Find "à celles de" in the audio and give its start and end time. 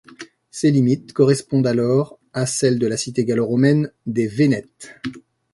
2.33-2.87